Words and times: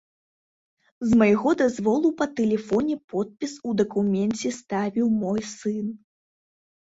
З 1.07 1.19
майго 1.21 1.51
дазволу 1.61 2.09
па 2.21 2.25
тэлефоне 2.39 2.95
подпіс 3.13 3.53
у 3.71 3.75
дакуменце 3.81 4.49
ставіў 4.61 5.07
мой 5.21 5.41
сын. 5.53 5.93